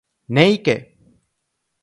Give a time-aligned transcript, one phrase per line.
[0.35, 0.75] ¡Néike!